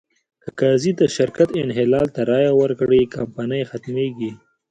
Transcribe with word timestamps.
که 0.41 0.49
قاضي 0.59 0.91
د 0.97 1.01
شرکت 1.15 1.49
انحلال 1.63 2.07
ته 2.15 2.21
رایه 2.29 2.53
ورکړي، 2.61 3.11
کمپنۍ 3.15 3.61
ختمېږي. 3.71 4.31